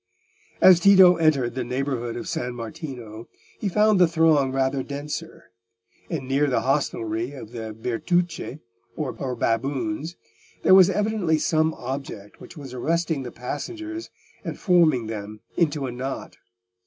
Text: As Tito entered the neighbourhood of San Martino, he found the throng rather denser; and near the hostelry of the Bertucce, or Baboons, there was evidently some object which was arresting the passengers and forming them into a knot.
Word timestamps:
As 0.61 0.79
Tito 0.79 1.17
entered 1.17 1.53
the 1.53 1.63
neighbourhood 1.63 2.15
of 2.17 2.27
San 2.27 2.55
Martino, 2.55 3.29
he 3.59 3.69
found 3.69 3.99
the 3.99 4.07
throng 4.07 4.51
rather 4.51 4.81
denser; 4.81 5.51
and 6.09 6.27
near 6.27 6.47
the 6.47 6.61
hostelry 6.61 7.33
of 7.33 7.51
the 7.51 7.71
Bertucce, 7.75 8.57
or 8.95 9.13
Baboons, 9.13 10.15
there 10.63 10.73
was 10.73 10.89
evidently 10.89 11.37
some 11.37 11.75
object 11.75 12.41
which 12.41 12.57
was 12.57 12.73
arresting 12.73 13.21
the 13.21 13.31
passengers 13.31 14.09
and 14.43 14.57
forming 14.57 15.05
them 15.05 15.41
into 15.55 15.85
a 15.85 15.91
knot. 15.91 16.37